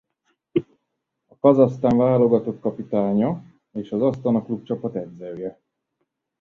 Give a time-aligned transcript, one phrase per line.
[1.27, 5.59] A Kazahsztán válogatott kapitánya és az Asztana klubcsapat edzője.